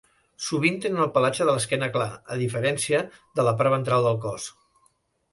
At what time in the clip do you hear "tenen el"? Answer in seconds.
0.83-1.09